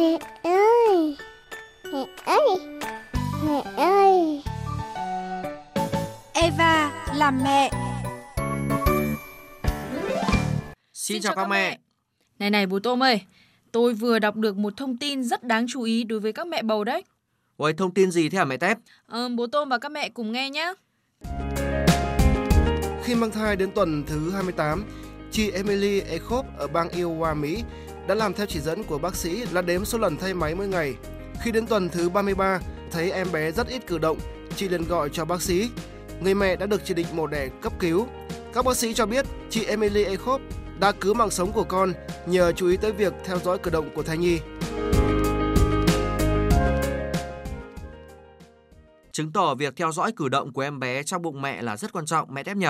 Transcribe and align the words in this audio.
Mẹ 0.00 0.18
ơi 0.42 1.16
Mẹ 1.92 2.06
ơi 2.24 2.58
Mẹ 3.44 3.62
ơi 3.76 4.42
Eva 6.34 7.04
làm 7.16 7.40
mẹ 7.44 7.70
Xin 10.92 11.22
chào 11.22 11.34
các 11.36 11.48
mẹ. 11.48 11.78
Này 12.38 12.50
này 12.50 12.66
bố 12.66 12.78
Tôm 12.78 13.02
ơi, 13.02 13.20
tôi 13.72 13.94
vừa 13.94 14.18
đọc 14.18 14.36
được 14.36 14.56
một 14.56 14.76
thông 14.76 14.96
tin 14.96 15.24
rất 15.24 15.44
đáng 15.44 15.66
chú 15.68 15.82
ý 15.82 16.04
đối 16.04 16.20
với 16.20 16.32
các 16.32 16.46
mẹ 16.46 16.62
bầu 16.62 16.84
đấy. 16.84 17.04
Ôi, 17.56 17.72
thông 17.72 17.94
tin 17.94 18.10
gì 18.10 18.28
thế 18.28 18.38
hả 18.38 18.44
mẹ 18.44 18.56
Tép? 18.56 18.78
Ờ, 19.06 19.28
bố 19.28 19.46
Tôm 19.46 19.68
và 19.68 19.78
các 19.78 19.92
mẹ 19.92 20.08
cùng 20.08 20.32
nghe 20.32 20.50
nhé. 20.50 20.72
Khi 23.04 23.14
mang 23.14 23.30
thai 23.30 23.56
đến 23.56 23.70
tuần 23.74 24.04
thứ 24.06 24.30
28, 24.30 24.84
chị 25.30 25.50
Emily 25.50 26.00
Ekop 26.00 26.46
ở 26.58 26.68
bang 26.68 26.88
Iowa, 26.88 27.36
Mỹ 27.36 27.62
đã 28.10 28.14
làm 28.14 28.34
theo 28.34 28.46
chỉ 28.46 28.60
dẫn 28.60 28.84
của 28.84 28.98
bác 28.98 29.16
sĩ 29.16 29.44
là 29.52 29.62
đếm 29.62 29.84
số 29.84 29.98
lần 29.98 30.16
thay 30.16 30.34
máy 30.34 30.54
mỗi 30.54 30.68
ngày. 30.68 30.94
Khi 31.42 31.50
đến 31.50 31.66
tuần 31.66 31.88
thứ 31.88 32.08
33, 32.08 32.60
thấy 32.90 33.10
em 33.10 33.32
bé 33.32 33.52
rất 33.52 33.68
ít 33.68 33.86
cử 33.86 33.98
động, 33.98 34.18
chị 34.56 34.68
liền 34.68 34.84
gọi 34.84 35.08
cho 35.12 35.24
bác 35.24 35.42
sĩ. 35.42 35.70
Người 36.20 36.34
mẹ 36.34 36.56
đã 36.56 36.66
được 36.66 36.80
chỉ 36.84 36.94
định 36.94 37.06
mổ 37.12 37.26
đẻ 37.26 37.48
cấp 37.62 37.72
cứu. 37.78 38.06
Các 38.54 38.64
bác 38.64 38.76
sĩ 38.76 38.94
cho 38.94 39.06
biết 39.06 39.26
chị 39.50 39.64
Emily 39.64 40.04
Ekop 40.04 40.40
đã 40.80 40.92
cứu 40.92 41.14
mạng 41.14 41.30
sống 41.30 41.52
của 41.52 41.64
con 41.64 41.92
nhờ 42.26 42.52
chú 42.52 42.68
ý 42.68 42.76
tới 42.76 42.92
việc 42.92 43.12
theo 43.24 43.38
dõi 43.38 43.58
cử 43.58 43.70
động 43.70 43.90
của 43.94 44.02
thai 44.02 44.18
nhi. 44.18 44.38
Chứng 49.12 49.32
tỏ 49.32 49.54
việc 49.54 49.76
theo 49.76 49.92
dõi 49.92 50.12
cử 50.12 50.28
động 50.28 50.52
của 50.52 50.62
em 50.62 50.80
bé 50.80 51.02
trong 51.02 51.22
bụng 51.22 51.42
mẹ 51.42 51.62
là 51.62 51.76
rất 51.76 51.92
quan 51.92 52.06
trọng 52.06 52.34
mẹ 52.34 52.42
Tép 52.42 52.56
nhỉ? 52.56 52.68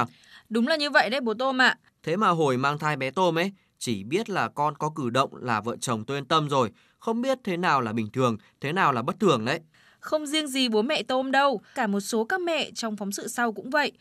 Đúng 0.48 0.68
là 0.68 0.76
như 0.76 0.90
vậy 0.90 1.10
đấy 1.10 1.20
bố 1.20 1.34
Tôm 1.34 1.62
ạ. 1.62 1.78
Thế 2.02 2.16
mà 2.16 2.28
hồi 2.28 2.56
mang 2.56 2.78
thai 2.78 2.96
bé 2.96 3.10
Tôm 3.10 3.38
ấy, 3.38 3.52
chỉ 3.80 4.04
biết 4.04 4.30
là 4.30 4.48
con 4.48 4.74
có 4.76 4.90
cử 4.94 5.10
động 5.10 5.30
là 5.34 5.60
vợ 5.60 5.76
chồng 5.80 6.04
tôi 6.04 6.18
yên 6.18 6.24
tâm 6.24 6.48
rồi, 6.48 6.70
không 6.98 7.22
biết 7.22 7.38
thế 7.44 7.56
nào 7.56 7.80
là 7.80 7.92
bình 7.92 8.10
thường, 8.12 8.36
thế 8.60 8.72
nào 8.72 8.92
là 8.92 9.02
bất 9.02 9.20
thường 9.20 9.44
đấy. 9.44 9.60
Không 10.00 10.26
riêng 10.26 10.48
gì 10.48 10.68
bố 10.68 10.82
mẹ 10.82 11.02
Tôm 11.02 11.30
đâu, 11.30 11.60
cả 11.74 11.86
một 11.86 12.00
số 12.00 12.24
các 12.24 12.40
mẹ 12.40 12.70
trong 12.70 12.96
phóng 12.96 13.12
sự 13.12 13.28
sau 13.28 13.52
cũng 13.52 13.70
vậy. 13.70 13.92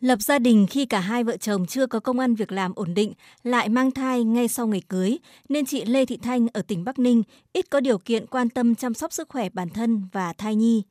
Lập 0.00 0.22
gia 0.22 0.38
đình 0.38 0.66
khi 0.70 0.86
cả 0.86 1.00
hai 1.00 1.24
vợ 1.24 1.36
chồng 1.36 1.66
chưa 1.66 1.86
có 1.86 2.00
công 2.00 2.18
ăn 2.18 2.34
việc 2.34 2.52
làm 2.52 2.72
ổn 2.74 2.94
định, 2.94 3.12
lại 3.42 3.68
mang 3.68 3.90
thai 3.90 4.24
ngay 4.24 4.48
sau 4.48 4.66
ngày 4.66 4.82
cưới, 4.88 5.18
nên 5.48 5.66
chị 5.66 5.84
Lê 5.84 6.06
Thị 6.06 6.16
Thanh 6.16 6.46
ở 6.52 6.62
tỉnh 6.62 6.84
Bắc 6.84 6.98
Ninh 6.98 7.22
ít 7.52 7.70
có 7.70 7.80
điều 7.80 7.98
kiện 7.98 8.26
quan 8.26 8.48
tâm 8.48 8.74
chăm 8.74 8.94
sóc 8.94 9.12
sức 9.12 9.28
khỏe 9.28 9.48
bản 9.48 9.68
thân 9.68 10.08
và 10.12 10.32
thai 10.32 10.56
nhi. 10.56 10.82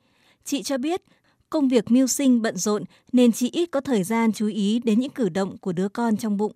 Chị 0.44 0.64
cho 0.64 0.78
biết, 0.78 1.02
công 1.50 1.67
việc 1.67 1.92
mưu 1.92 2.08
sinh 2.08 2.42
bận 2.42 2.58
rộn 2.58 2.84
nên 3.12 3.31
chị 3.31 3.50
ít 3.50 3.66
có 3.72 3.81
thời 3.81 4.03
gian 4.03 4.34
chú 4.34 4.47
ý 4.47 4.81
đến 4.84 5.00
những 5.00 5.12
cử 5.12 5.30
động 5.30 5.58
của 5.58 5.73
đứa 5.73 5.90
con 5.90 6.17
trong 6.17 6.38
bụng. 6.38 6.53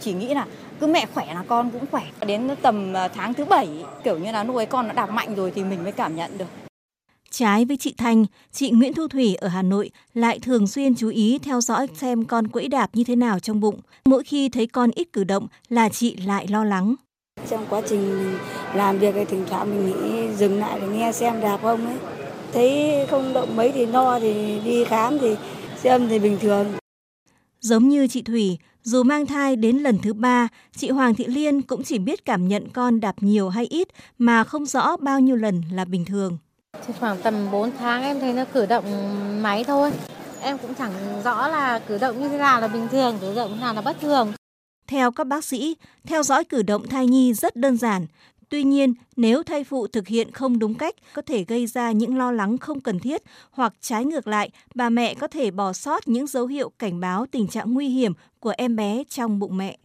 Chỉ 0.00 0.12
nghĩ 0.12 0.34
là 0.34 0.46
cứ 0.80 0.86
mẹ 0.86 1.06
khỏe 1.14 1.34
là 1.34 1.44
con 1.48 1.70
cũng 1.70 1.86
khỏe. 1.90 2.02
Đến 2.26 2.48
tầm 2.62 2.96
à, 2.96 3.08
tháng 3.08 3.34
thứ 3.34 3.44
bảy 3.44 3.68
kiểu 4.04 4.18
như 4.18 4.32
là 4.32 4.44
ấy 4.54 4.66
con 4.66 4.88
nó 4.88 4.94
đạp 4.94 5.06
mạnh 5.06 5.34
rồi 5.34 5.52
thì 5.54 5.64
mình 5.64 5.82
mới 5.82 5.92
cảm 5.92 6.16
nhận 6.16 6.38
được. 6.38 6.46
Trái 7.30 7.64
với 7.64 7.76
chị 7.76 7.94
Thanh, 7.98 8.26
chị 8.52 8.70
Nguyễn 8.70 8.94
Thu 8.94 9.08
Thủy 9.08 9.34
ở 9.34 9.48
Hà 9.48 9.62
Nội 9.62 9.90
lại 10.14 10.38
thường 10.38 10.66
xuyên 10.66 10.94
chú 10.94 11.08
ý 11.08 11.38
theo 11.38 11.60
dõi 11.60 11.86
xem 11.94 12.24
con 12.24 12.48
quẫy 12.48 12.68
đạp 12.68 12.90
như 12.92 13.04
thế 13.04 13.16
nào 13.16 13.38
trong 13.38 13.60
bụng. 13.60 13.80
Mỗi 14.04 14.22
khi 14.24 14.48
thấy 14.48 14.66
con 14.66 14.90
ít 14.94 15.12
cử 15.12 15.24
động 15.24 15.46
là 15.68 15.88
chị 15.88 16.16
lại 16.16 16.46
lo 16.48 16.64
lắng. 16.64 16.94
Trong 17.50 17.66
quá 17.70 17.80
trình 17.88 18.34
làm 18.74 18.98
việc 18.98 19.14
thì 19.14 19.24
thỉnh 19.24 19.44
thoảng 19.50 19.70
mình 19.70 19.86
nghĩ 19.86 20.28
dừng 20.36 20.60
lại 20.60 20.80
để 20.80 20.86
nghe 20.86 21.12
xem 21.12 21.40
đạp 21.40 21.58
không 21.62 21.86
ấy. 21.86 21.96
Thấy 22.52 22.92
không 23.10 23.32
động 23.32 23.56
mấy 23.56 23.72
thì 23.72 23.86
no 23.86 24.20
thì 24.20 24.60
đi 24.64 24.84
khám 24.84 25.18
thì 25.18 25.36
xem 25.76 26.08
thì 26.08 26.18
bình 26.18 26.38
thường. 26.40 26.66
Giống 27.60 27.88
như 27.88 28.06
chị 28.06 28.22
Thủy, 28.22 28.58
dù 28.82 29.02
mang 29.02 29.26
thai 29.26 29.56
đến 29.56 29.76
lần 29.78 29.98
thứ 29.98 30.12
ba, 30.12 30.48
chị 30.76 30.90
Hoàng 30.90 31.14
Thị 31.14 31.24
Liên 31.26 31.62
cũng 31.62 31.82
chỉ 31.84 31.98
biết 31.98 32.24
cảm 32.24 32.48
nhận 32.48 32.68
con 32.68 33.00
đạp 33.00 33.14
nhiều 33.20 33.48
hay 33.48 33.66
ít 33.66 33.88
mà 34.18 34.44
không 34.44 34.66
rõ 34.66 34.96
bao 34.96 35.20
nhiêu 35.20 35.36
lần 35.36 35.62
là 35.72 35.84
bình 35.84 36.04
thường. 36.04 36.38
Thì 36.86 36.94
khoảng 37.00 37.22
tầm 37.22 37.50
4 37.52 37.70
tháng 37.78 38.02
em 38.02 38.20
thấy 38.20 38.32
nó 38.32 38.44
cử 38.52 38.66
động 38.66 38.84
máy 39.42 39.64
thôi. 39.64 39.92
Em 40.40 40.58
cũng 40.58 40.74
chẳng 40.74 40.92
rõ 41.24 41.48
là 41.48 41.78
cử 41.78 41.98
động 41.98 42.20
như 42.20 42.28
thế 42.28 42.38
nào 42.38 42.60
là 42.60 42.68
bình 42.68 42.88
thường, 42.90 43.18
cử 43.20 43.34
động 43.34 43.50
như 43.50 43.56
thế 43.56 43.62
nào 43.62 43.74
là 43.74 43.80
bất 43.80 44.00
thường. 44.00 44.32
Theo 44.86 45.10
các 45.10 45.26
bác 45.26 45.44
sĩ, 45.44 45.76
theo 46.04 46.22
dõi 46.22 46.44
cử 46.44 46.62
động 46.62 46.88
thai 46.88 47.06
nhi 47.06 47.34
rất 47.34 47.56
đơn 47.56 47.76
giản. 47.76 48.06
Tuy 48.50 48.62
nhiên, 48.62 48.94
nếu 49.16 49.42
thai 49.42 49.64
phụ 49.64 49.86
thực 49.86 50.08
hiện 50.08 50.30
không 50.30 50.58
đúng 50.58 50.74
cách, 50.74 50.94
có 51.14 51.22
thể 51.22 51.44
gây 51.44 51.66
ra 51.66 51.92
những 51.92 52.18
lo 52.18 52.32
lắng 52.32 52.58
không 52.58 52.80
cần 52.80 52.98
thiết 52.98 53.22
hoặc 53.50 53.74
trái 53.80 54.04
ngược 54.04 54.26
lại, 54.26 54.50
bà 54.74 54.88
mẹ 54.90 55.14
có 55.14 55.28
thể 55.28 55.50
bỏ 55.50 55.72
sót 55.72 56.08
những 56.08 56.26
dấu 56.26 56.46
hiệu 56.46 56.70
cảnh 56.78 57.00
báo 57.00 57.26
tình 57.30 57.48
trạng 57.48 57.74
nguy 57.74 57.88
hiểm 57.88 58.12
của 58.40 58.52
em 58.58 58.76
bé 58.76 59.02
trong 59.08 59.38
bụng 59.38 59.56
mẹ. 59.56 59.78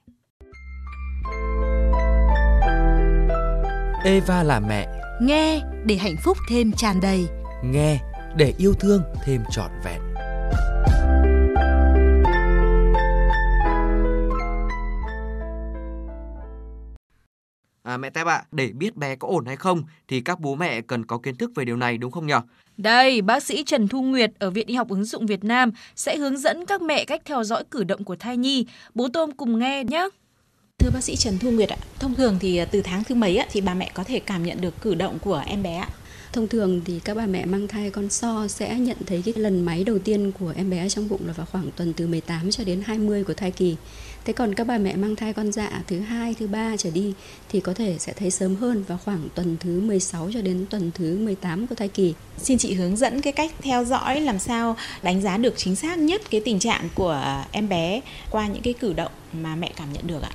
Eva 4.05 4.43
là 4.43 4.59
mẹ, 4.59 4.87
Nghe 5.21 5.61
để 5.85 5.95
hạnh 5.95 6.15
phúc 6.23 6.37
thêm 6.49 6.71
tràn 6.71 6.99
đầy. 7.01 7.27
nghe 7.63 7.99
để 8.37 8.53
yêu 8.57 8.73
thương 8.73 9.01
thêm 9.25 9.41
trọn 9.51 9.71
vẹn. 9.85 10.12
À 17.93 17.97
mẹ 17.97 18.09
Tép 18.09 18.27
ạ, 18.27 18.43
để 18.51 18.67
biết 18.67 18.95
bé 18.95 19.15
có 19.15 19.27
ổn 19.27 19.45
hay 19.45 19.55
không 19.55 19.83
thì 20.07 20.21
các 20.21 20.39
bố 20.39 20.55
mẹ 20.55 20.81
cần 20.81 21.05
có 21.05 21.17
kiến 21.17 21.35
thức 21.35 21.51
về 21.55 21.65
điều 21.65 21.77
này 21.77 21.97
đúng 21.97 22.11
không 22.11 22.27
nhỉ? 22.27 22.33
Đây, 22.77 23.21
bác 23.21 23.43
sĩ 23.43 23.63
Trần 23.63 23.87
Thu 23.87 24.01
Nguyệt 24.01 24.31
ở 24.39 24.49
Viện 24.49 24.67
Y 24.67 24.75
học 24.75 24.89
ứng 24.89 25.05
dụng 25.05 25.25
Việt 25.25 25.43
Nam 25.43 25.71
sẽ 25.95 26.17
hướng 26.17 26.37
dẫn 26.37 26.65
các 26.65 26.81
mẹ 26.81 27.05
cách 27.05 27.21
theo 27.25 27.43
dõi 27.43 27.63
cử 27.71 27.83
động 27.83 28.03
của 28.03 28.15
thai 28.15 28.37
nhi. 28.37 28.65
Bố 28.93 29.07
Tôm 29.13 29.31
cùng 29.31 29.59
nghe 29.59 29.83
nhé. 29.83 30.07
Thưa 30.79 30.89
bác 30.93 31.03
sĩ 31.03 31.15
Trần 31.15 31.37
Thu 31.39 31.51
Nguyệt 31.51 31.69
ạ, 31.69 31.77
thông 31.99 32.15
thường 32.15 32.37
thì 32.39 32.61
từ 32.71 32.81
tháng 32.81 33.03
thứ 33.03 33.15
mấy 33.15 33.37
ạ 33.37 33.45
thì 33.51 33.61
bà 33.61 33.73
mẹ 33.73 33.91
có 33.93 34.03
thể 34.03 34.19
cảm 34.19 34.43
nhận 34.43 34.61
được 34.61 34.81
cử 34.81 34.95
động 34.95 35.19
của 35.19 35.43
em 35.47 35.63
bé 35.63 35.75
ạ? 35.75 35.89
Thông 36.33 36.47
thường 36.47 36.81
thì 36.85 36.99
các 36.99 37.17
bà 37.17 37.25
mẹ 37.25 37.45
mang 37.45 37.67
thai 37.67 37.89
con 37.89 38.09
so 38.09 38.47
sẽ 38.47 38.79
nhận 38.79 38.97
thấy 39.05 39.21
cái 39.25 39.33
lần 39.37 39.65
máy 39.65 39.83
đầu 39.83 39.99
tiên 39.99 40.31
của 40.39 40.53
em 40.55 40.69
bé 40.69 40.89
trong 40.89 41.09
bụng 41.09 41.21
là 41.27 41.33
vào 41.33 41.45
khoảng 41.51 41.71
tuần 41.75 41.93
từ 41.93 42.07
18 42.07 42.51
cho 42.51 42.63
đến 42.63 42.81
20 42.85 43.23
của 43.23 43.33
thai 43.33 43.51
kỳ. 43.51 43.75
Thế 44.25 44.33
còn 44.33 44.55
các 44.55 44.67
bà 44.67 44.77
mẹ 44.77 44.95
mang 44.95 45.15
thai 45.15 45.33
con 45.33 45.51
dạ 45.51 45.81
thứ 45.87 45.99
hai, 45.99 46.35
thứ 46.39 46.47
ba 46.47 46.77
trở 46.77 46.91
đi 46.91 47.13
thì 47.49 47.59
có 47.59 47.73
thể 47.73 47.95
sẽ 47.99 48.13
thấy 48.13 48.31
sớm 48.31 48.55
hơn 48.55 48.83
vào 48.83 48.97
khoảng 49.05 49.29
tuần 49.35 49.57
thứ 49.59 49.79
16 49.79 50.29
cho 50.33 50.41
đến 50.41 50.65
tuần 50.69 50.91
thứ 50.95 51.17
18 51.17 51.67
của 51.67 51.75
thai 51.75 51.87
kỳ. 51.87 52.13
Xin 52.37 52.57
chị 52.57 52.73
hướng 52.73 52.97
dẫn 52.97 53.21
cái 53.21 53.33
cách 53.33 53.51
theo 53.61 53.85
dõi 53.85 54.21
làm 54.21 54.39
sao 54.39 54.75
đánh 55.03 55.21
giá 55.21 55.37
được 55.37 55.53
chính 55.57 55.75
xác 55.75 55.99
nhất 55.99 56.21
cái 56.29 56.41
tình 56.45 56.59
trạng 56.59 56.89
của 56.95 57.43
em 57.51 57.69
bé 57.69 58.01
qua 58.29 58.47
những 58.47 58.63
cái 58.63 58.73
cử 58.73 58.93
động 58.93 59.11
mà 59.33 59.55
mẹ 59.55 59.71
cảm 59.75 59.93
nhận 59.93 60.07
được 60.07 60.21
ạ. 60.21 60.31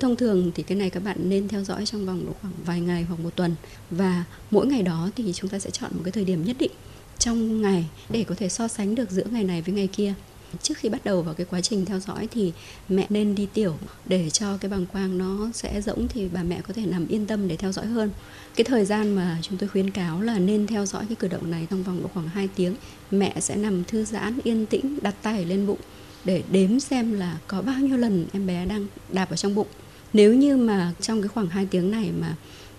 Thông 0.00 0.16
thường 0.16 0.52
thì 0.54 0.62
cái 0.62 0.78
này 0.78 0.90
các 0.90 1.02
bạn 1.02 1.16
nên 1.28 1.48
theo 1.48 1.64
dõi 1.64 1.86
trong 1.86 2.06
vòng 2.06 2.26
độ 2.26 2.32
khoảng 2.42 2.54
vài 2.66 2.80
ngày 2.80 3.02
hoặc 3.02 3.20
một 3.20 3.36
tuần 3.36 3.54
và 3.90 4.24
mỗi 4.50 4.66
ngày 4.66 4.82
đó 4.82 5.10
thì 5.16 5.32
chúng 5.32 5.50
ta 5.50 5.58
sẽ 5.58 5.70
chọn 5.70 5.90
một 5.94 6.00
cái 6.04 6.12
thời 6.12 6.24
điểm 6.24 6.44
nhất 6.44 6.56
định 6.58 6.70
trong 7.18 7.62
ngày 7.62 7.84
để 8.10 8.24
có 8.24 8.34
thể 8.34 8.48
so 8.48 8.68
sánh 8.68 8.94
được 8.94 9.10
giữa 9.10 9.24
ngày 9.30 9.44
này 9.44 9.62
với 9.62 9.74
ngày 9.74 9.86
kia. 9.86 10.14
Trước 10.62 10.78
khi 10.78 10.88
bắt 10.88 11.04
đầu 11.04 11.22
vào 11.22 11.34
cái 11.34 11.46
quá 11.50 11.60
trình 11.60 11.84
theo 11.84 12.00
dõi 12.00 12.28
thì 12.30 12.52
mẹ 12.88 13.06
nên 13.10 13.34
đi 13.34 13.46
tiểu 13.54 13.76
để 14.06 14.30
cho 14.30 14.56
cái 14.56 14.70
bàng 14.70 14.86
quang 14.86 15.18
nó 15.18 15.50
sẽ 15.54 15.80
rỗng 15.80 16.08
thì 16.08 16.28
bà 16.32 16.42
mẹ 16.42 16.60
có 16.60 16.74
thể 16.74 16.86
nằm 16.86 17.08
yên 17.08 17.26
tâm 17.26 17.48
để 17.48 17.56
theo 17.56 17.72
dõi 17.72 17.86
hơn. 17.86 18.10
Cái 18.56 18.64
thời 18.64 18.84
gian 18.84 19.14
mà 19.14 19.38
chúng 19.42 19.58
tôi 19.58 19.68
khuyến 19.68 19.90
cáo 19.90 20.20
là 20.20 20.38
nên 20.38 20.66
theo 20.66 20.86
dõi 20.86 21.04
cái 21.08 21.16
cử 21.16 21.28
động 21.28 21.50
này 21.50 21.66
trong 21.70 21.82
vòng 21.82 22.02
độ 22.02 22.08
khoảng 22.14 22.28
2 22.28 22.48
tiếng. 22.56 22.74
Mẹ 23.10 23.34
sẽ 23.40 23.56
nằm 23.56 23.84
thư 23.84 24.04
giãn, 24.04 24.38
yên 24.44 24.66
tĩnh, 24.66 24.98
đặt 25.02 25.14
tay 25.22 25.44
lên 25.44 25.66
bụng 25.66 25.80
để 26.24 26.42
đếm 26.50 26.80
xem 26.80 27.12
là 27.12 27.38
có 27.46 27.62
bao 27.62 27.80
nhiêu 27.80 27.96
lần 27.96 28.26
em 28.32 28.46
bé 28.46 28.66
đang 28.66 28.86
đạp 29.12 29.30
ở 29.30 29.36
trong 29.36 29.54
bụng. 29.54 29.66
Nếu 30.12 30.34
như 30.34 30.56
mà 30.56 30.92
trong 31.00 31.22
cái 31.22 31.28
khoảng 31.28 31.48
2 31.48 31.66
tiếng 31.66 31.90
này 31.90 32.10
mà 32.20 32.36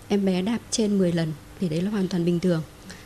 em 0.08 0.26
bé 0.26 0.42
đạp 0.42 0.60
trên 0.72 0.98
10 0.98 1.12
lần 1.12 1.32
thì 1.60 1.70
đấy 1.70 1.82
là 1.82 1.90
hoàn 1.90 2.08
toàn 2.08 2.26
bình 2.26 2.40
thường. 2.40 2.62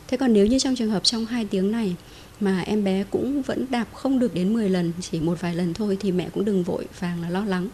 Thế 0.08 0.16
còn 0.16 0.32
nếu 0.32 0.46
như 0.46 0.58
trong 0.58 0.76
trường 0.76 0.90
hợp 0.90 1.04
trong 1.04 1.26
2 1.26 1.44
tiếng 1.44 1.70
này 1.70 1.96
mà 2.40 2.60
em 2.60 2.84
bé 2.84 3.04
cũng 3.10 3.42
vẫn 3.42 3.66
đạp 3.70 3.88
không 3.92 4.18
được 4.18 4.34
đến 4.34 4.54
10 4.54 4.70
lần, 4.70 4.92
chỉ 5.00 5.20
một 5.20 5.40
vài 5.40 5.54
lần 5.54 5.74
thôi 5.74 5.96
thì 6.00 6.12
mẹ 6.12 6.28
cũng 6.34 6.44
đừng 6.44 6.62
vội 6.62 6.86
vàng 7.00 7.22
là 7.22 7.30
lo 7.30 7.44
lắng. 7.44 7.68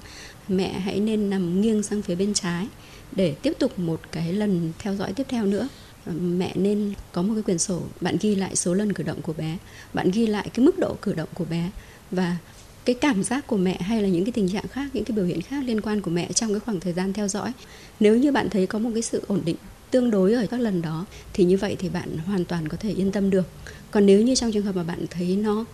Mẹ 0.48 0.78
hãy 0.78 1.00
nên 1.00 1.30
nằm 1.30 1.60
nghiêng 1.60 1.82
sang 1.82 2.02
phía 2.02 2.14
bên 2.14 2.34
trái 2.34 2.66
để 3.12 3.34
tiếp 3.42 3.52
tục 3.58 3.78
một 3.78 4.00
cái 4.12 4.32
lần 4.32 4.72
theo 4.78 4.94
dõi 4.94 5.12
tiếp 5.12 5.26
theo 5.28 5.46
nữa. 5.46 5.68
Ờ, 6.06 6.12
mẹ 6.12 6.52
nên 6.54 6.94
có 7.12 7.22
một 7.22 7.34
cái 7.34 7.42
quyển 7.42 7.58
sổ, 7.58 7.82
bạn 8.00 8.16
ghi 8.20 8.34
lại 8.34 8.56
số 8.56 8.74
lần 8.74 8.92
cử 8.92 9.02
động 9.02 9.22
của 9.22 9.32
bé, 9.32 9.56
bạn 9.94 10.10
ghi 10.10 10.26
lại 10.26 10.50
cái 10.54 10.64
mức 10.64 10.78
độ 10.78 10.96
cử 11.02 11.14
động 11.14 11.28
của 11.34 11.44
bé 11.44 11.70
và 12.10 12.36
cái 12.90 12.94
cảm 13.00 13.22
giác 13.22 13.46
của 13.46 13.56
mẹ 13.56 13.76
hay 13.80 14.02
là 14.02 14.08
những 14.08 14.24
cái 14.24 14.32
tình 14.32 14.48
trạng 14.48 14.68
khác 14.68 14.90
những 14.92 15.04
cái 15.04 15.16
biểu 15.16 15.24
hiện 15.24 15.42
khác 15.42 15.64
liên 15.66 15.80
quan 15.80 16.00
của 16.00 16.10
mẹ 16.10 16.32
trong 16.32 16.50
cái 16.50 16.60
khoảng 16.60 16.80
thời 16.80 16.92
gian 16.92 17.12
theo 17.12 17.28
dõi? 17.28 17.52
Nếu 18.00 18.16
như 18.16 18.32
bạn 18.32 18.50
thấy 18.50 18.66
có 18.66 18.78
một 18.78 18.90
cái 18.94 19.02
sự 19.02 19.22
ổn 19.26 19.40
định 19.44 19.56
tương 19.90 20.10
đối 20.10 20.32
ở 20.32 20.46
các 20.50 20.60
lần 20.60 20.82
đó 20.82 21.06
thì 21.32 21.44
như 21.44 21.56
vậy 21.56 21.76
thì 21.78 21.88
bạn 21.88 22.18
hoàn 22.26 22.44
toàn 22.44 22.68
có 22.68 22.76
thể 22.80 22.90
yên 22.90 23.12
tâm 23.12 23.30
được. 23.30 23.48
Còn 23.90 24.06
nếu 24.06 24.22
như 24.22 24.34
trong 24.34 24.52
trường 24.52 24.64
hợp 24.64 24.76
mà 24.76 24.82
bạn 24.82 25.06
thấy 25.10 25.36
nó 25.36 25.64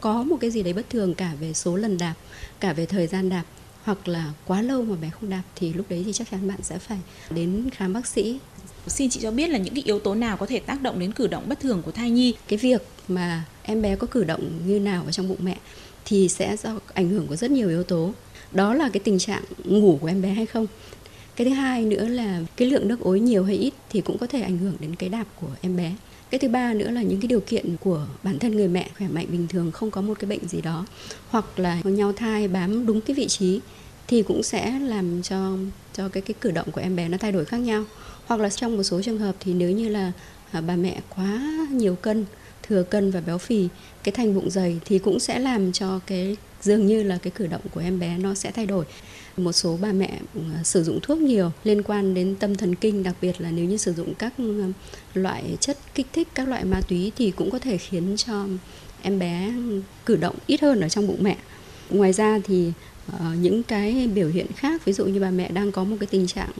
có 0.00 0.22
một 0.22 0.36
cái 0.40 0.50
gì 0.50 0.62
đấy 0.62 0.72
bất 0.72 0.90
thường 0.90 1.14
cả 1.14 1.32
về 1.40 1.52
số 1.52 1.76
lần 1.76 1.98
đạp 1.98 2.14
cả 2.60 2.72
về 2.72 2.86
thời 2.86 3.06
gian 3.06 3.28
đạp 3.28 3.44
hoặc 3.82 4.08
là 4.08 4.32
quá 4.46 4.62
lâu 4.62 4.82
mà 4.82 4.96
bé 4.96 5.10
không 5.10 5.30
đạp 5.30 5.42
thì 5.56 5.72
lúc 5.72 5.86
đấy 5.88 6.02
thì 6.06 6.12
chắc 6.12 6.30
chắn 6.30 6.48
bạn 6.48 6.58
sẽ 6.62 6.78
phải 6.78 6.98
đến 7.30 7.70
khám 7.70 7.92
bác 7.92 8.06
sĩ. 8.06 8.38
Xin 8.86 9.10
chị 9.10 9.20
cho 9.22 9.30
biết 9.30 9.50
là 9.50 9.58
những 9.58 9.74
cái 9.74 9.82
yếu 9.86 9.98
tố 9.98 10.14
nào 10.14 10.36
có 10.36 10.46
thể 10.46 10.60
tác 10.60 10.82
động 10.82 10.98
đến 10.98 11.12
cử 11.12 11.26
động 11.26 11.48
bất 11.48 11.60
thường 11.60 11.82
của 11.84 11.90
thai 11.90 12.10
nhi. 12.10 12.34
cái 12.48 12.58
việc 12.58 12.82
mà 13.08 13.44
em 13.62 13.82
bé 13.82 13.96
có 13.96 14.06
cử 14.10 14.24
động 14.24 14.50
như 14.66 14.80
nào 14.80 15.02
ở 15.06 15.12
trong 15.12 15.28
bụng 15.28 15.38
mẹ 15.40 15.58
thì 16.08 16.28
sẽ 16.28 16.56
do 16.56 16.78
ảnh 16.94 17.08
hưởng 17.08 17.26
của 17.26 17.36
rất 17.36 17.50
nhiều 17.50 17.68
yếu 17.68 17.82
tố. 17.82 18.12
Đó 18.52 18.74
là 18.74 18.88
cái 18.88 19.00
tình 19.04 19.18
trạng 19.18 19.42
ngủ 19.64 19.98
của 20.00 20.06
em 20.06 20.22
bé 20.22 20.28
hay 20.28 20.46
không. 20.46 20.66
Cái 21.36 21.44
thứ 21.44 21.50
hai 21.50 21.84
nữa 21.84 22.08
là 22.08 22.40
cái 22.56 22.70
lượng 22.70 22.88
nước 22.88 23.00
ối 23.00 23.20
nhiều 23.20 23.44
hay 23.44 23.56
ít 23.56 23.74
thì 23.90 24.00
cũng 24.00 24.18
có 24.18 24.26
thể 24.26 24.40
ảnh 24.40 24.58
hưởng 24.58 24.76
đến 24.80 24.94
cái 24.94 25.08
đạp 25.08 25.24
của 25.40 25.50
em 25.60 25.76
bé. 25.76 25.94
Cái 26.30 26.38
thứ 26.38 26.48
ba 26.48 26.74
nữa 26.74 26.90
là 26.90 27.02
những 27.02 27.20
cái 27.20 27.28
điều 27.28 27.40
kiện 27.40 27.76
của 27.80 28.06
bản 28.22 28.38
thân 28.38 28.56
người 28.56 28.68
mẹ 28.68 28.90
khỏe 28.98 29.08
mạnh 29.08 29.26
bình 29.28 29.46
thường, 29.48 29.72
không 29.72 29.90
có 29.90 30.00
một 30.00 30.18
cái 30.18 30.30
bệnh 30.30 30.48
gì 30.48 30.60
đó, 30.60 30.86
hoặc 31.28 31.58
là 31.58 31.80
nhau 31.84 32.12
thai 32.12 32.48
bám 32.48 32.86
đúng 32.86 33.00
cái 33.00 33.14
vị 33.14 33.26
trí 33.26 33.60
thì 34.06 34.22
cũng 34.22 34.42
sẽ 34.42 34.78
làm 34.78 35.22
cho 35.22 35.56
cho 35.94 36.08
cái 36.08 36.22
cái 36.22 36.34
cử 36.40 36.50
động 36.50 36.70
của 36.70 36.80
em 36.80 36.96
bé 36.96 37.08
nó 37.08 37.18
thay 37.18 37.32
đổi 37.32 37.44
khác 37.44 37.56
nhau. 37.56 37.84
Hoặc 38.26 38.40
là 38.40 38.48
trong 38.50 38.76
một 38.76 38.82
số 38.82 39.02
trường 39.02 39.18
hợp 39.18 39.36
thì 39.40 39.54
nếu 39.54 39.70
như 39.70 39.88
là 39.88 40.12
à, 40.50 40.60
bà 40.60 40.76
mẹ 40.76 41.00
quá 41.16 41.42
nhiều 41.70 41.94
cân 41.94 42.24
thừa 42.68 42.82
cân 42.82 43.10
và 43.10 43.20
béo 43.20 43.38
phì, 43.38 43.68
cái 44.02 44.12
thành 44.12 44.34
bụng 44.34 44.50
dày 44.50 44.80
thì 44.84 44.98
cũng 44.98 45.20
sẽ 45.20 45.38
làm 45.38 45.72
cho 45.72 46.00
cái, 46.06 46.36
dường 46.62 46.86
như 46.86 47.02
là 47.02 47.18
cái 47.22 47.30
cử 47.30 47.46
động 47.46 47.60
của 47.74 47.80
em 47.80 48.00
bé 48.00 48.18
nó 48.18 48.34
sẽ 48.34 48.50
thay 48.50 48.66
đổi. 48.66 48.84
Một 49.36 49.52
số 49.52 49.78
bà 49.82 49.92
mẹ 49.92 50.18
ừ, 50.34 50.40
sử 50.64 50.84
dụng 50.84 50.98
thuốc 51.02 51.18
nhiều 51.18 51.50
liên 51.64 51.82
quan 51.82 52.14
đến 52.14 52.34
tâm 52.40 52.54
thần 52.54 52.74
kinh, 52.74 53.02
đặc 53.02 53.14
biệt 53.22 53.40
là 53.40 53.50
nếu 53.50 53.64
như 53.64 53.76
sử 53.76 53.92
dụng 53.92 54.14
các 54.14 54.32
ừ, 54.38 54.72
loại 55.14 55.56
chất 55.60 55.78
kích 55.94 56.06
thích, 56.12 56.28
các 56.34 56.48
loại 56.48 56.64
ma 56.64 56.80
túy 56.88 57.12
thì 57.16 57.30
cũng 57.30 57.50
có 57.50 57.58
thể 57.58 57.78
khiến 57.78 58.14
cho 58.16 58.46
em 59.02 59.18
bé 59.18 59.52
ừ, 59.56 59.82
cử 60.06 60.16
động 60.16 60.36
ít 60.46 60.60
hơn 60.60 60.80
ở 60.80 60.88
trong 60.88 61.06
bụng 61.06 61.22
mẹ 61.22 61.36
ngoài 61.90 62.12
ra 62.12 62.38
thì 62.44 62.72
uh, 63.12 63.20
những 63.40 63.62
cái 63.62 64.08
biểu 64.14 64.28
hiện 64.28 64.46
khác 64.56 64.84
ví 64.84 64.92
dụ 64.92 65.04
như 65.04 65.20
bà 65.20 65.30
mẹ 65.30 65.50
đang 65.50 65.72
có 65.72 65.84
một 65.84 65.96
cái 66.00 66.06
tình 66.06 66.26
trạng 66.26 66.50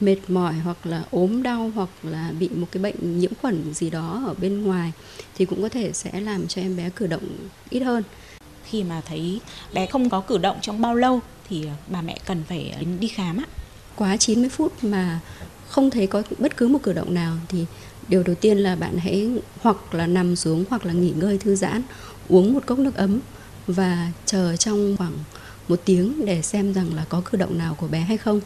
mệt 0.00 0.16
mỏi 0.28 0.54
hoặc 0.54 0.86
là 0.86 1.04
ốm 1.10 1.42
đau 1.42 1.72
hoặc 1.74 1.88
là 2.02 2.32
bị 2.38 2.48
một 2.48 2.66
cái 2.72 2.82
bệnh 2.82 3.18
nhiễm 3.18 3.30
khuẩn 3.42 3.74
gì 3.74 3.90
đó 3.90 4.22
ở 4.26 4.34
bên 4.34 4.62
ngoài 4.62 4.92
thì 5.34 5.44
cũng 5.44 5.62
có 5.62 5.68
thể 5.68 5.92
sẽ 5.92 6.20
làm 6.20 6.46
cho 6.46 6.62
em 6.62 6.76
bé 6.76 6.90
cử 6.90 7.06
động 7.06 7.22
ít 7.70 7.80
hơn 7.80 8.02
khi 8.64 8.82
mà 8.82 9.00
thấy 9.00 9.40
bé 9.74 9.86
không 9.86 10.10
có 10.10 10.20
cử 10.20 10.38
động 10.38 10.56
trong 10.60 10.80
bao 10.80 10.94
lâu 10.94 11.20
thì 11.48 11.66
bà 11.88 12.02
mẹ 12.02 12.18
cần 12.26 12.42
phải 12.48 12.86
đi 13.00 13.08
khám 13.08 13.36
ạ. 13.36 13.46
Quá 13.96 14.16
90 14.16 14.48
phút 14.48 14.84
mà 14.84 15.20
không 15.68 15.90
thấy 15.90 16.06
có 16.06 16.22
bất 16.38 16.56
cứ 16.56 16.68
một 16.68 16.78
cử 16.82 16.92
động 16.92 17.14
nào 17.14 17.36
thì 17.48 17.64
điều 18.08 18.22
đầu 18.22 18.34
tiên 18.34 18.58
là 18.58 18.76
bạn 18.76 18.96
hãy 18.98 19.30
hoặc 19.60 19.94
là 19.94 20.06
nằm 20.06 20.36
xuống 20.36 20.64
hoặc 20.70 20.86
là 20.86 20.92
nghỉ 20.92 21.12
ngơi 21.16 21.38
thư 21.38 21.54
giãn, 21.54 21.82
uống 22.28 22.54
một 22.54 22.66
cốc 22.66 22.78
nước 22.78 22.94
ấm 22.94 23.20
và 23.66 24.10
chờ 24.26 24.56
trong 24.56 24.96
khoảng 24.96 25.12
một 25.68 25.80
tiếng 25.84 26.26
để 26.26 26.42
xem 26.42 26.72
rằng 26.72 26.94
là 26.94 27.04
có 27.08 27.22
cử 27.24 27.38
động 27.38 27.58
nào 27.58 27.74
của 27.74 27.88
bé 27.88 28.00
hay 28.00 28.16
không. 28.16 28.40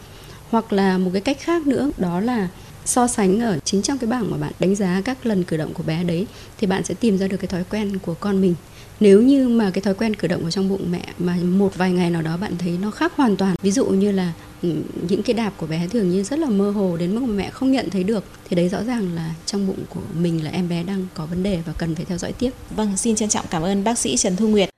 Hoặc 0.50 0.72
là 0.72 0.98
một 0.98 1.10
cái 1.12 1.22
cách 1.22 1.38
khác 1.40 1.66
nữa 1.66 1.90
đó 1.98 2.20
là 2.20 2.48
so 2.88 3.06
sánh 3.06 3.40
ở 3.40 3.58
chính 3.64 3.82
trong 3.82 3.98
cái 3.98 4.10
bảng 4.10 4.30
mà 4.30 4.36
bạn 4.36 4.52
đánh 4.58 4.74
giá 4.74 5.02
các 5.04 5.26
lần 5.26 5.44
cử 5.44 5.56
động 5.56 5.74
của 5.74 5.82
bé 5.82 6.04
đấy 6.04 6.26
thì 6.58 6.66
bạn 6.66 6.84
sẽ 6.84 6.94
tìm 6.94 7.18
ra 7.18 7.26
được 7.26 7.36
cái 7.36 7.46
thói 7.46 7.64
quen 7.70 7.98
của 7.98 8.14
con 8.14 8.40
mình 8.40 8.54
nếu 9.00 9.22
như 9.22 9.48
mà 9.48 9.70
cái 9.70 9.82
thói 9.82 9.94
quen 9.94 10.16
cử 10.16 10.28
động 10.28 10.44
ở 10.44 10.50
trong 10.50 10.68
bụng 10.68 10.90
mẹ 10.90 11.04
mà 11.18 11.36
một 11.42 11.76
vài 11.76 11.92
ngày 11.92 12.10
nào 12.10 12.22
đó 12.22 12.36
bạn 12.36 12.52
thấy 12.58 12.78
nó 12.82 12.90
khác 12.90 13.12
hoàn 13.16 13.36
toàn 13.36 13.56
ví 13.62 13.70
dụ 13.70 13.86
như 13.86 14.12
là 14.12 14.32
ừ, 14.62 14.74
những 15.08 15.22
cái 15.22 15.34
đạp 15.34 15.52
của 15.56 15.66
bé 15.66 15.88
thường 15.88 16.10
như 16.10 16.22
rất 16.22 16.38
là 16.38 16.48
mơ 16.48 16.70
hồ 16.70 16.96
đến 16.96 17.14
mức 17.14 17.20
mà 17.20 17.34
mẹ 17.34 17.50
không 17.50 17.72
nhận 17.72 17.90
thấy 17.90 18.04
được 18.04 18.24
thì 18.48 18.56
đấy 18.56 18.68
rõ 18.68 18.84
ràng 18.84 19.14
là 19.14 19.34
trong 19.46 19.66
bụng 19.66 19.84
của 19.88 20.00
mình 20.20 20.44
là 20.44 20.50
em 20.50 20.68
bé 20.68 20.82
đang 20.82 21.06
có 21.14 21.26
vấn 21.26 21.42
đề 21.42 21.62
và 21.66 21.72
cần 21.78 21.94
phải 21.94 22.04
theo 22.04 22.18
dõi 22.18 22.32
tiếp. 22.32 22.50
Vâng, 22.70 22.96
xin 22.96 23.16
trân 23.16 23.28
trọng 23.28 23.46
cảm 23.50 23.62
ơn 23.62 23.84
bác 23.84 23.98
sĩ 23.98 24.16
Trần 24.16 24.36
Thu 24.36 24.48
Nguyệt. 24.48 24.77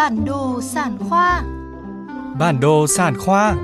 Bản 0.00 0.24
đồ 0.24 0.60
sản 0.62 0.98
khoa 1.08 1.42
Bản 2.38 2.60
đồ 2.60 2.86
sản 2.86 3.14
khoa 3.18 3.54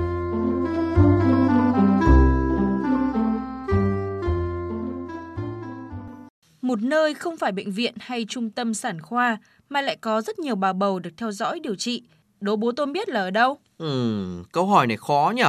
một 6.61 6.81
nơi 6.81 7.13
không 7.13 7.37
phải 7.37 7.51
bệnh 7.51 7.71
viện 7.71 7.93
hay 7.99 8.25
trung 8.29 8.49
tâm 8.49 8.73
sản 8.73 9.01
khoa 9.01 9.37
mà 9.69 9.81
lại 9.81 9.97
có 10.01 10.21
rất 10.21 10.39
nhiều 10.39 10.55
bà 10.55 10.73
bầu 10.73 10.99
được 10.99 11.09
theo 11.17 11.31
dõi 11.31 11.59
điều 11.59 11.75
trị. 11.75 12.03
Đố 12.39 12.55
bố 12.55 12.71
Tôm 12.71 12.91
biết 12.91 13.09
là 13.09 13.19
ở 13.19 13.31
đâu? 13.31 13.57
Ừ, 13.77 14.43
câu 14.51 14.65
hỏi 14.65 14.87
này 14.87 14.97
khó 14.97 15.33
nhỉ? 15.35 15.43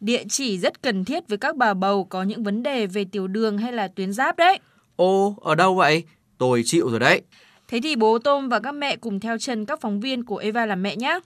Địa 0.00 0.24
chỉ 0.28 0.58
rất 0.58 0.82
cần 0.82 1.04
thiết 1.04 1.28
với 1.28 1.38
các 1.38 1.56
bà 1.56 1.74
bầu 1.74 2.04
có 2.04 2.22
những 2.22 2.42
vấn 2.42 2.62
đề 2.62 2.86
về 2.86 3.04
tiểu 3.04 3.26
đường 3.26 3.58
hay 3.58 3.72
là 3.72 3.88
tuyến 3.88 4.12
giáp 4.12 4.36
đấy. 4.36 4.58
Ô, 4.96 5.36
ở 5.40 5.54
đâu 5.54 5.74
vậy? 5.74 6.04
Tôi 6.38 6.62
chịu 6.64 6.90
rồi 6.90 7.00
đấy. 7.00 7.22
Thế 7.68 7.80
thì 7.82 7.96
bố 7.96 8.18
Tôm 8.18 8.48
và 8.48 8.60
các 8.60 8.72
mẹ 8.72 8.96
cùng 8.96 9.20
theo 9.20 9.38
chân 9.38 9.66
các 9.66 9.80
phóng 9.80 10.00
viên 10.00 10.24
của 10.24 10.36
Eva 10.36 10.66
làm 10.66 10.82
mẹ 10.82 10.96
nhé. 10.96 11.20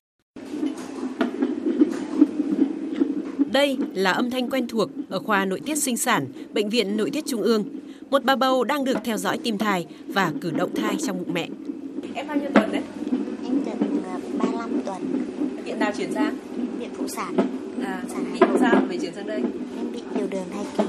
Đây 3.53 3.79
là 3.95 4.13
âm 4.13 4.31
thanh 4.31 4.51
quen 4.51 4.69
thuộc 4.69 4.91
ở 5.09 5.19
khoa 5.19 5.45
nội 5.45 5.61
tiết 5.67 5.79
sinh 5.79 5.97
sản, 5.97 6.27
Bệnh 6.53 6.69
viện 6.69 6.97
Nội 6.97 7.11
tiết 7.11 7.25
Trung 7.27 7.43
ương 7.43 7.65
một 8.11 8.25
bà 8.25 8.37
bầu 8.37 8.65
đang 8.65 8.85
được 8.85 8.99
theo 9.05 9.17
dõi 9.17 9.39
tim 9.39 9.59
thai 9.59 9.87
và 10.07 10.33
cử 10.41 10.51
động 10.51 10.75
thai 10.75 10.97
trong 11.07 11.19
bụng 11.19 11.35
mẹ. 11.35 11.49
Em 12.15 12.29
bao 12.29 12.37
nhiêu 12.37 12.51
tuần 12.55 12.73
đấy? 12.73 12.83
Em 13.45 13.65
được 13.65 13.87
35 14.39 14.71
ờ, 14.73 14.81
tuần. 14.85 15.03
Viện 15.65 15.79
nào 15.79 15.93
chuyển 15.97 16.13
sang? 16.13 16.37
Viện 16.79 16.91
phụ 16.95 17.09
sản. 17.09 17.37
À, 17.85 18.03
sản 18.09 18.25
bị 18.33 18.41
sao 18.61 18.83
phải 18.89 18.99
chuyển 18.99 19.15
sang 19.15 19.27
đây? 19.27 19.43
Em 19.77 19.93
bị 19.93 20.01
tiểu 20.15 20.27
đường 20.31 20.45
thai 20.53 20.65
kỳ. 20.77 20.85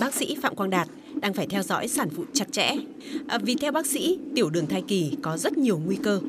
Bác 0.00 0.14
sĩ 0.14 0.36
Phạm 0.42 0.54
Quang 0.54 0.70
Đạt 0.70 0.88
đang 1.24 1.32
phải 1.32 1.46
theo 1.46 1.62
dõi 1.62 1.88
sản 1.88 2.08
phụ 2.16 2.24
chặt 2.32 2.52
chẽ. 2.52 2.70
À, 3.28 3.38
vì 3.38 3.54
theo 3.54 3.72
bác 3.72 3.86
sĩ, 3.86 4.18
tiểu 4.34 4.50
đường 4.50 4.66
thai 4.66 4.82
kỳ 4.88 5.16
có 5.22 5.36
rất 5.36 5.58
nhiều 5.58 5.80
nguy 5.86 5.96
cơ. 5.96 6.20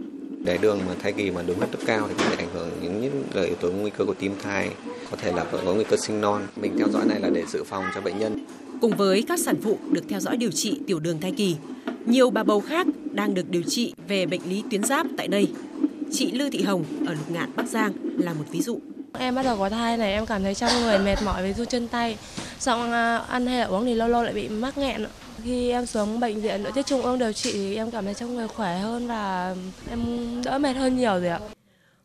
Đái 0.45 0.57
đường 0.57 0.79
mà 0.87 0.93
thai 0.99 1.13
kỳ 1.13 1.31
mà 1.31 1.41
đường 1.41 1.57
huyết 1.57 1.71
áp 1.71 1.79
cao 1.85 2.07
thì 2.07 2.13
có 2.17 2.23
thể 2.29 2.35
ảnh 2.35 2.53
hưởng 2.53 2.69
đến 2.81 3.01
những 3.01 3.23
yếu 3.33 3.55
tố 3.55 3.71
nguy 3.71 3.91
cơ 3.97 4.05
của 4.05 4.13
tim 4.13 4.31
thai, 4.43 4.69
có 5.11 5.17
thể 5.17 5.31
là 5.31 5.43
có 5.51 5.73
nguy 5.73 5.83
cơ 5.83 5.97
sinh 5.97 6.21
non. 6.21 6.47
Mình 6.61 6.75
theo 6.77 6.87
dõi 6.93 7.05
này 7.05 7.19
là 7.19 7.29
để 7.29 7.43
dự 7.53 7.63
phòng 7.63 7.83
cho 7.95 8.01
bệnh 8.01 8.19
nhân. 8.19 8.45
Cùng 8.81 8.97
với 8.97 9.23
các 9.27 9.39
sản 9.39 9.55
phụ 9.61 9.77
được 9.91 10.03
theo 10.09 10.19
dõi 10.19 10.37
điều 10.37 10.51
trị 10.51 10.79
tiểu 10.87 10.99
đường 10.99 11.19
thai 11.21 11.31
kỳ, 11.31 11.55
nhiều 12.05 12.29
bà 12.29 12.43
bầu 12.43 12.61
khác 12.61 12.87
đang 13.11 13.33
được 13.33 13.49
điều 13.49 13.63
trị 13.63 13.93
về 14.07 14.25
bệnh 14.25 14.41
lý 14.49 14.63
tuyến 14.71 14.83
giáp 14.83 15.07
tại 15.17 15.27
đây. 15.27 15.47
Chị 16.11 16.31
Lư 16.31 16.49
Thị 16.49 16.61
Hồng 16.61 16.83
ở 17.07 17.13
Lục 17.13 17.31
Ngạn, 17.31 17.49
Bắc 17.55 17.67
Giang 17.67 17.93
là 18.17 18.33
một 18.33 18.45
ví 18.51 18.61
dụ. 18.61 18.79
Em 19.19 19.35
bắt 19.35 19.43
đầu 19.43 19.57
có 19.57 19.69
thai 19.69 19.97
này 19.97 20.13
em 20.13 20.25
cảm 20.25 20.43
thấy 20.43 20.55
trong 20.55 20.71
người 20.81 20.99
mệt 20.99 21.15
mỏi 21.25 21.41
với 21.41 21.53
du 21.53 21.65
chân 21.65 21.87
tay, 21.87 22.17
xong 22.59 22.91
à, 22.91 23.17
ăn 23.17 23.47
hay 23.47 23.59
là 23.59 23.65
uống 23.65 23.85
thì 23.85 23.93
lâu 23.93 24.07
lâu 24.07 24.23
lại 24.23 24.33
bị 24.33 24.49
mắc 24.49 24.77
nghẹn. 24.77 25.05
Khi 25.43 25.69
em 25.69 25.85
xuống 25.85 26.19
bệnh 26.19 26.41
viện 26.41 26.63
nội 26.63 26.71
tiết 26.75 26.85
trung 26.85 27.01
ương 27.01 27.19
điều 27.19 27.33
trị 27.33 27.51
thì 27.51 27.75
em 27.75 27.91
cảm 27.91 28.05
thấy 28.05 28.13
trong 28.13 28.35
người 28.35 28.47
khỏe 28.47 28.79
hơn 28.79 29.07
và 29.07 29.55
em 29.89 30.01
đỡ 30.45 30.57
mệt 30.59 30.73
hơn 30.73 30.97
nhiều 30.97 31.19
rồi 31.19 31.27
ạ. 31.27 31.39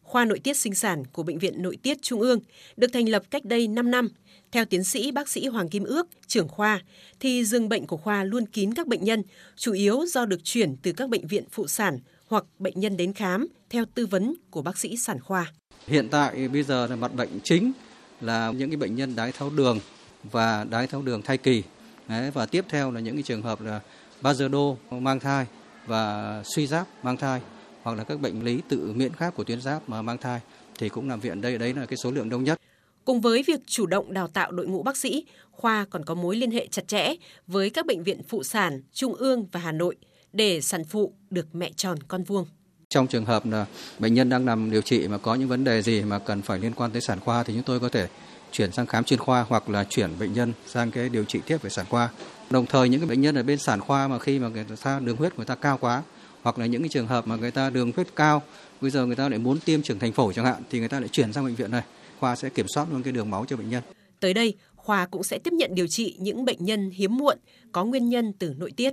Khoa 0.02 0.25
nội 0.25 0.38
tiết 0.38 0.56
sinh 0.56 0.75
sản 0.75 1.05
của 1.12 1.23
Bệnh 1.23 1.38
viện 1.38 1.62
Nội 1.62 1.76
tiết 1.82 2.02
Trung 2.02 2.20
ương 2.20 2.41
được 2.76 2.87
thành 2.93 3.08
lập 3.08 3.23
cách 3.31 3.44
đây 3.44 3.69
5 3.69 3.91
năm 3.91 4.08
theo 4.52 4.64
tiến 4.64 4.85
sĩ 4.85 5.11
bác 5.11 5.29
sĩ 5.29 5.47
Hoàng 5.47 5.69
Kim 5.69 5.85
Ước, 5.85 6.08
trưởng 6.26 6.49
khoa, 6.49 6.81
thì 7.20 7.44
giường 7.44 7.69
bệnh 7.69 7.87
của 7.87 7.97
khoa 7.97 8.25
luôn 8.25 8.47
kín 8.47 8.75
các 8.75 8.87
bệnh 8.87 9.05
nhân, 9.05 9.23
chủ 9.56 9.73
yếu 9.73 10.06
do 10.06 10.26
được 10.26 10.44
chuyển 10.44 10.76
từ 10.82 10.93
các 10.93 11.08
bệnh 11.08 11.26
viện 11.26 11.44
phụ 11.50 11.67
sản 11.67 11.99
hoặc 12.29 12.44
bệnh 12.58 12.81
nhân 12.81 12.97
đến 12.97 13.12
khám 13.12 13.47
theo 13.70 13.85
tư 13.94 14.06
vấn 14.06 14.35
của 14.50 14.62
bác 14.62 14.79
sĩ 14.79 14.97
sản 14.97 15.20
khoa. 15.20 15.52
Hiện 15.87 16.08
tại 16.08 16.49
bây 16.49 16.62
giờ 16.62 16.87
là 16.87 16.97
mặt 16.97 17.14
bệnh 17.14 17.41
chính 17.44 17.73
là 18.20 18.52
những 18.56 18.71
cái 18.71 18.76
bệnh 18.76 18.95
nhân 18.95 19.16
đái 19.16 19.33
tháo 19.33 19.50
đường 19.50 19.78
và 20.25 20.65
đái 20.65 20.87
tháo 20.87 21.03
đường 21.03 21.23
thai 21.23 21.39
kỳ. 21.39 21.62
Đấy, 22.09 22.31
và 22.31 22.47
tiếp 22.47 22.65
theo 22.69 22.91
là 22.91 23.00
những 23.00 23.15
cái 23.17 23.23
trường 23.23 23.43
hợp 23.43 23.61
là 23.61 23.81
Bajedo 24.23 24.77
mang 24.91 25.21
thai 25.21 25.47
và 25.87 26.43
suy 26.45 26.67
giáp 26.67 26.87
mang 27.03 27.17
thai 27.17 27.41
hoặc 27.83 27.99
là 27.99 28.05
các 28.05 28.21
bệnh 28.21 28.45
lý 28.45 28.61
tự 28.69 28.93
miễn 28.97 29.12
khác 29.12 29.35
của 29.37 29.45
tuyến 29.45 29.61
giáp 29.61 29.89
mà 29.89 30.03
mang 30.03 30.19
thai 30.19 30.41
thì 30.79 30.89
cũng 30.89 31.09
nằm 31.09 31.21
viện 31.21 31.41
đây 31.41 31.59
đấy 31.59 31.75
là 31.75 31.87
cái 31.87 31.97
số 31.97 32.11
lượng 32.11 32.29
đông 32.29 32.45
nhất. 32.45 32.61
Cùng 33.05 33.21
với 33.21 33.43
việc 33.47 33.61
chủ 33.67 33.87
động 33.87 34.12
đào 34.12 34.29
tạo 34.29 34.53
đội 34.53 34.67
ngũ 34.67 34.83
bác 34.83 34.97
sĩ, 34.97 35.25
khoa 35.50 35.87
còn 35.91 36.05
có 36.05 36.15
mối 36.15 36.37
liên 36.37 36.50
hệ 36.50 36.67
chặt 36.67 36.89
chẽ 36.89 37.15
với 37.47 37.71
các 37.71 37.87
bệnh 37.87 38.03
viện 38.03 38.23
phụ 38.29 38.43
sản 38.43 38.83
Trung 38.93 39.15
ương 39.15 39.47
và 39.53 39.61
Hà 39.61 39.73
Nội 39.73 39.97
để 40.33 40.61
sản 40.61 40.85
phụ 40.85 41.12
được 41.31 41.55
mẹ 41.55 41.71
tròn 41.77 41.99
con 42.09 42.25
vuông. 42.25 42.47
Trong 42.89 43.07
trường 43.07 43.25
hợp 43.25 43.47
là 43.47 43.67
bệnh 43.99 44.15
nhân 44.15 44.29
đang 44.29 44.45
nằm 44.45 44.71
điều 44.71 44.83
trị 44.83 45.09
mà 45.09 45.19
có 45.19 45.35
những 45.35 45.49
vấn 45.49 45.65
đề 45.65 45.83
gì 45.83 46.03
mà 46.03 46.19
cần 46.19 46.43
phải 46.43 46.59
liên 46.59 46.73
quan 46.73 46.91
tới 46.91 47.00
sản 47.00 47.21
khoa 47.21 47.43
thì 47.43 47.55
chúng 47.55 47.62
tôi 47.62 47.81
có 47.81 47.89
thể 47.89 48.09
chuyển 48.52 48.73
sang 48.73 48.87
khám 48.87 49.04
chuyên 49.04 49.19
khoa 49.19 49.45
hoặc 49.49 49.71
là 49.71 49.85
chuyển 49.85 50.11
bệnh 50.19 50.33
nhân 50.33 50.52
sang 50.66 50.90
cái 50.90 51.09
điều 51.09 51.25
trị 51.25 51.40
tiếp 51.47 51.62
về 51.62 51.71
sản 51.71 51.87
khoa. 51.90 52.09
Đồng 52.50 52.66
thời 52.66 52.88
những 52.88 53.00
cái 53.00 53.09
bệnh 53.09 53.21
nhân 53.21 53.35
ở 53.35 53.42
bên 53.42 53.59
sản 53.59 53.80
khoa 53.80 54.09
mà 54.09 54.19
khi 54.19 54.38
mà 54.38 54.49
người 54.49 54.64
ta 54.83 55.00
đường 55.00 55.16
huyết 55.16 55.37
người 55.37 55.47
ta 55.47 55.54
cao 55.54 55.78
quá 55.80 56.02
hoặc 56.42 56.59
là 56.59 56.66
những 56.66 56.83
cái 56.83 56.88
trường 56.88 57.07
hợp 57.07 57.26
mà 57.26 57.37
người 57.37 57.50
ta 57.50 57.71
đường 57.71 57.92
huyết 57.97 58.16
cao 58.16 58.42
bây 58.80 58.90
giờ 58.90 59.07
người 59.07 59.16
ta 59.16 59.28
lại 59.28 59.38
muốn 59.38 59.59
tiêm 59.61 59.83
trưởng 59.83 59.99
thành 59.99 60.12
phổi 60.12 60.35
chẳng 60.35 60.45
hạn 60.45 60.62
thì 60.71 60.78
người 60.78 60.88
ta 60.88 61.00
lại 61.00 61.09
chuyển 61.09 61.33
sang 61.33 61.45
bệnh 61.45 61.54
viện 61.54 61.71
này 61.71 61.83
khoa 62.21 62.37
sẽ 62.37 62.49
kiểm 62.49 62.69
soát 62.69 62.87
luôn 62.92 63.02
cái 63.02 63.12
đường 63.12 63.30
máu 63.30 63.45
cho 63.49 63.57
bệnh 63.57 63.71
nhân. 63.71 63.83
Tới 64.21 64.35
đây, 64.35 64.54
khoa 64.76 65.07
cũng 65.07 65.23
sẽ 65.23 65.38
tiếp 65.38 65.52
nhận 65.52 65.75
điều 65.75 65.87
trị 65.87 66.16
những 66.19 66.45
bệnh 66.45 66.64
nhân 66.64 66.90
hiếm 66.90 67.16
muộn 67.16 67.38
có 67.73 67.85
nguyên 67.85 68.09
nhân 68.09 68.33
từ 68.38 68.54
nội 68.59 68.73
tiết. 68.76 68.92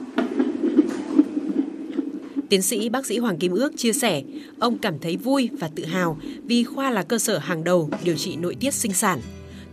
Tiến 2.49 2.61
sĩ 2.61 2.89
bác 2.89 3.05
sĩ 3.05 3.17
Hoàng 3.17 3.37
Kim 3.37 3.51
Ước 3.51 3.71
chia 3.77 3.93
sẻ, 3.93 4.23
ông 4.59 4.77
cảm 4.77 4.99
thấy 4.99 5.17
vui 5.17 5.49
và 5.59 5.69
tự 5.75 5.85
hào 5.85 6.17
vì 6.43 6.63
khoa 6.63 6.91
là 6.91 7.03
cơ 7.03 7.19
sở 7.19 7.37
hàng 7.37 7.63
đầu 7.63 7.89
điều 8.03 8.15
trị 8.15 8.35
nội 8.35 8.55
tiết 8.59 8.73
sinh 8.73 8.93
sản. 8.93 9.19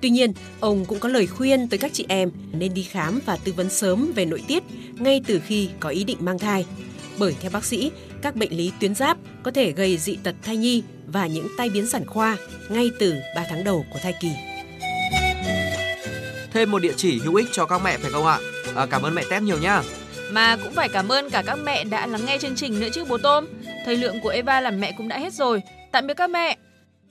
Tuy 0.04 0.10
nhiên, 0.10 0.32
ông 0.60 0.84
cũng 0.84 0.98
có 0.98 1.08
lời 1.08 1.26
khuyên 1.26 1.68
tới 1.68 1.78
các 1.78 1.92
chị 1.94 2.06
em 2.08 2.30
nên 2.52 2.74
đi 2.74 2.82
khám 2.82 3.20
và 3.26 3.36
tư 3.36 3.52
vấn 3.52 3.70
sớm 3.70 4.12
về 4.14 4.24
nội 4.24 4.42
tiết 4.48 4.62
ngay 4.98 5.20
từ 5.26 5.40
khi 5.46 5.68
có 5.80 5.88
ý 5.88 6.04
định 6.04 6.16
mang 6.20 6.38
thai. 6.38 6.66
Bởi 7.18 7.34
theo 7.40 7.50
bác 7.50 7.64
sĩ, 7.64 7.90
các 8.22 8.36
bệnh 8.36 8.56
lý 8.56 8.72
tuyến 8.80 8.94
giáp 8.94 9.16
có 9.42 9.50
thể 9.50 9.72
gây 9.72 9.96
dị 9.96 10.16
tật 10.22 10.34
thai 10.42 10.56
nhi 10.56 10.82
và 11.06 11.26
những 11.26 11.48
tai 11.58 11.70
biến 11.70 11.86
sản 11.86 12.06
khoa 12.06 12.36
ngay 12.68 12.90
từ 12.98 13.14
3 13.36 13.44
tháng 13.50 13.64
đầu 13.64 13.86
của 13.92 13.98
thai 14.02 14.14
kỳ. 14.20 14.28
Thêm 16.52 16.70
một 16.70 16.78
địa 16.78 16.94
chỉ 16.96 17.18
hữu 17.18 17.34
ích 17.34 17.48
cho 17.52 17.66
các 17.66 17.80
mẹ 17.84 17.98
phải 17.98 18.10
không 18.10 18.26
ạ? 18.26 18.38
À, 18.74 18.86
cảm 18.86 19.02
ơn 19.02 19.14
mẹ 19.14 19.22
Tép 19.30 19.42
nhiều 19.42 19.58
nhá. 19.58 19.82
Mà 20.30 20.56
cũng 20.56 20.72
phải 20.72 20.88
cảm 20.88 21.08
ơn 21.08 21.30
cả 21.30 21.42
các 21.46 21.58
mẹ 21.64 21.84
đã 21.84 22.06
lắng 22.06 22.24
nghe 22.26 22.38
chương 22.38 22.56
trình 22.56 22.80
nữa 22.80 22.88
chứ 22.94 23.04
bố 23.04 23.18
Tôm. 23.18 23.46
Thời 23.84 23.96
lượng 23.96 24.20
của 24.22 24.28
Eva 24.28 24.60
làm 24.60 24.80
mẹ 24.80 24.92
cũng 24.96 25.08
đã 25.08 25.18
hết 25.18 25.32
rồi. 25.32 25.62
Tạm 25.92 26.06
biệt 26.06 26.14
các 26.16 26.30
mẹ. 26.30 26.56